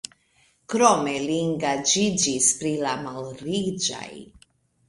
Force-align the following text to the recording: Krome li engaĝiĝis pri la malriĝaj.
Krome 0.73 1.13
li 1.25 1.35
engaĝiĝis 1.41 2.49
pri 2.63 2.73
la 2.87 2.97
malriĝaj. 3.05 4.11